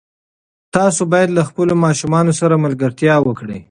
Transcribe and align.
تاسو 0.75 1.01
باید 1.11 1.29
له 1.37 1.41
خپلو 1.49 1.73
ماشومانو 1.85 2.33
سره 2.41 2.61
ملګرتیا 2.65 3.15
وکړئ. 3.21 3.59